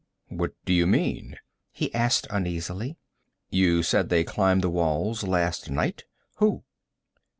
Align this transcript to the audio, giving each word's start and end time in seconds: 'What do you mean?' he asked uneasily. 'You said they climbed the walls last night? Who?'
'What 0.29 0.55
do 0.65 0.73
you 0.73 0.87
mean?' 0.87 1.35
he 1.71 1.93
asked 1.93 2.25
uneasily. 2.31 2.97
'You 3.51 3.83
said 3.83 4.09
they 4.09 4.23
climbed 4.23 4.63
the 4.63 4.67
walls 4.71 5.21
last 5.21 5.69
night? 5.69 6.05
Who?' 6.37 6.63